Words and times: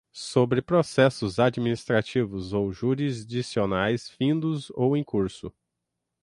sobre 0.13 0.63
processos 0.63 1.37
administrativos 1.37 2.53
ou 2.53 2.71
jurisdicionais 2.73 4.09
findos 4.09 4.71
ou 4.71 4.97
em 4.97 5.03
curso; 5.03 5.53